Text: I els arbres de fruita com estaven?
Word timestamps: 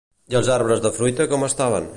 I 0.35 0.37
els 0.39 0.49
arbres 0.55 0.81
de 0.87 0.93
fruita 0.97 1.31
com 1.35 1.49
estaven? 1.53 1.89